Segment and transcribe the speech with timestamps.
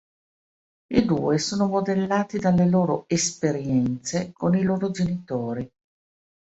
[0.95, 5.71] I due sono modellati dalle loro esperienze con i loro genitori.